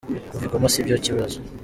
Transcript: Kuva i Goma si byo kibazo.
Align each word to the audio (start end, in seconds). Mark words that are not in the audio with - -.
Kuva 0.35 0.43
i 0.45 0.49
Goma 0.51 0.67
si 0.73 0.85
byo 0.85 0.97
kibazo. 1.05 1.37